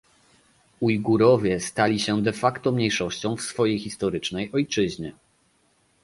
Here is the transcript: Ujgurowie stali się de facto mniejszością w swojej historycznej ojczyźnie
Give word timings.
Ujgurowie 0.79 1.59
stali 1.59 1.99
się 1.99 2.21
de 2.23 2.33
facto 2.33 2.71
mniejszością 2.71 3.35
w 3.35 3.41
swojej 3.41 3.79
historycznej 3.79 4.49
ojczyźnie 4.53 5.13